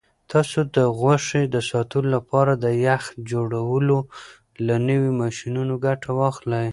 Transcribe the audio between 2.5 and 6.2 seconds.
د یخ جوړولو له نویو ماشینونو ګټه